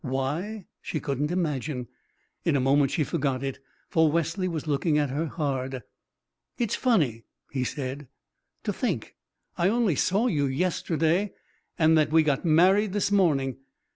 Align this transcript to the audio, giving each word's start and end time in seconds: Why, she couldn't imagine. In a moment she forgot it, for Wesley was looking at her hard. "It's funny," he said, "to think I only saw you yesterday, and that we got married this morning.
Why, 0.03 0.65
she 0.81 0.99
couldn't 0.99 1.29
imagine. 1.29 1.87
In 2.43 2.55
a 2.55 2.59
moment 2.59 2.89
she 2.89 3.03
forgot 3.03 3.43
it, 3.43 3.59
for 3.87 4.11
Wesley 4.11 4.47
was 4.47 4.65
looking 4.65 4.97
at 4.97 5.11
her 5.11 5.27
hard. 5.27 5.83
"It's 6.57 6.73
funny," 6.75 7.25
he 7.51 7.63
said, 7.63 8.07
"to 8.63 8.73
think 8.73 9.15
I 9.59 9.69
only 9.69 9.95
saw 9.95 10.25
you 10.25 10.47
yesterday, 10.47 11.33
and 11.77 11.95
that 11.99 12.09
we 12.11 12.23
got 12.23 12.43
married 12.43 12.93
this 12.93 13.11
morning. 13.11 13.57